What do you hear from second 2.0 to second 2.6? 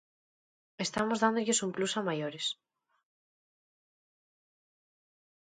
maiores.